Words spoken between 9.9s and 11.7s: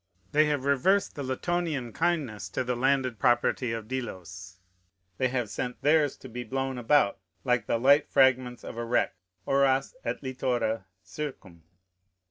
et littora circum.